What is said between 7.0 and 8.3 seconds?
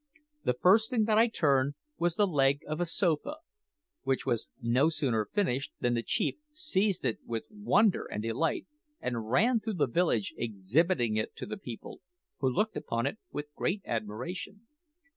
it with wonder and